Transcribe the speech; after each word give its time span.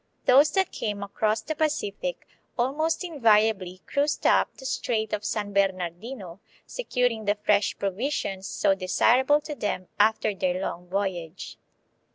Those 0.25 0.49
that 0.53 0.71
came 0.71 1.03
across 1.03 1.41
the 1.43 1.53
Pacific 1.53 2.25
almost 2.57 3.03
invariably 3.03 3.83
cruised 3.85 4.25
up 4.25 4.57
the 4.57 4.65
Strait 4.65 5.13
of 5.13 5.23
San 5.23 5.53
Bernardino, 5.53 6.39
securing 6.65 7.25
the 7.25 7.35
fresh 7.43 7.77
provisions 7.77 8.47
so 8.47 8.73
desir 8.73 9.19
able 9.19 9.41
to 9.41 9.53
them 9.53 9.89
after 9.99 10.33
their 10.33 10.59
long 10.59 10.87
voyage. 10.87 11.59